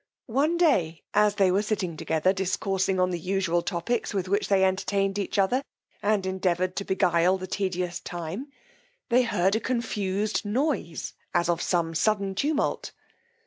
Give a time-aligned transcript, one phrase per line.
[0.33, 4.63] One day as they were sitting together, discoursing on the usual topics with which they
[4.63, 5.61] entertained each other,
[6.01, 8.47] and endeavoured to beguile the tedious time,
[9.09, 12.93] they heard a confused noise as of some sudden tumult.